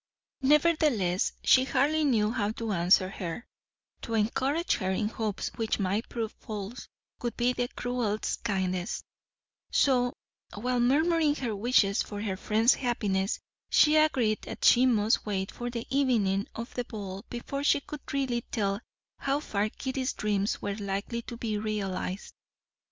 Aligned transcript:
Nevertheless, 0.41 1.33
she 1.43 1.63
hardly 1.63 2.03
knew 2.03 2.31
how 2.31 2.49
to 2.53 2.71
answer 2.71 3.07
her; 3.07 3.45
to 4.01 4.15
encourage 4.15 4.77
her 4.77 4.89
in 4.89 5.09
hopes 5.09 5.49
which 5.57 5.77
might 5.77 6.09
prove 6.09 6.31
false 6.31 6.87
would 7.21 7.37
be 7.37 7.53
the 7.53 7.67
cruellest 7.67 8.43
kindness, 8.43 9.03
so, 9.69 10.13
while, 10.55 10.79
murmuring 10.79 11.35
her 11.35 11.55
wishes 11.55 12.01
for 12.01 12.19
her 12.23 12.35
friend's 12.35 12.73
happiness, 12.73 13.39
she 13.69 13.95
agreed 13.95 14.41
that 14.41 14.65
she 14.65 14.87
must 14.87 15.23
wait 15.23 15.51
for 15.51 15.69
the 15.69 15.85
evening 15.95 16.47
of 16.55 16.73
the 16.73 16.85
ball 16.85 17.23
before 17.29 17.63
she 17.63 17.79
could 17.79 18.01
really 18.11 18.41
tell 18.49 18.81
how 19.19 19.39
far 19.39 19.69
Kitty's 19.69 20.13
dreams 20.13 20.59
were 20.63 20.77
likely 20.77 21.21
to 21.21 21.37
be 21.37 21.59
realized. 21.59 22.33